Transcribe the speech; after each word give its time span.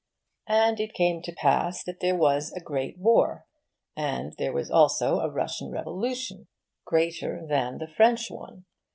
And 0.47 0.79
it 0.79 0.95
came 0.95 1.21
to 1.21 1.31
pass 1.31 1.83
that 1.83 1.99
there 1.99 2.15
was 2.17 2.51
a 2.53 2.59
great 2.59 2.97
War. 2.97 3.45
And 3.95 4.33
there 4.39 4.51
was 4.51 4.71
also 4.71 5.19
a 5.19 5.29
Russian 5.29 5.69
Revolution, 5.69 6.47
greater 6.85 7.45
than 7.47 7.77
the 7.77 7.87
French 7.87 8.31
one. 8.31 8.65